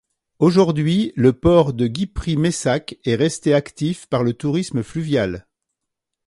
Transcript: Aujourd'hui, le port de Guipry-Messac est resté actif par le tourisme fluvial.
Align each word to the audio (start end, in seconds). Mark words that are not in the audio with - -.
Aujourd'hui, 0.39 1.13
le 1.15 1.31
port 1.31 1.73
de 1.73 1.85
Guipry-Messac 1.85 2.97
est 3.05 3.13
resté 3.15 3.53
actif 3.53 4.07
par 4.07 4.23
le 4.23 4.33
tourisme 4.33 4.81
fluvial. 4.81 5.45